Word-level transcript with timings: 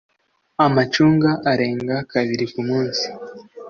amacunga 0.65 1.29
arenga 1.51 1.95
kabiri 2.11 2.45
kumunsi 2.53 3.05